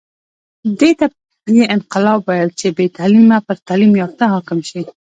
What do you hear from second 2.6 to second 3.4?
بې تعلیمه